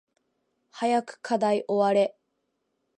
[0.71, 2.17] 早く課題終われ